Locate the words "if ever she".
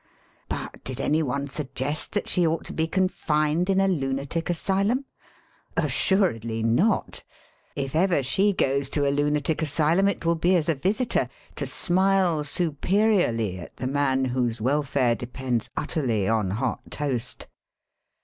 7.75-8.51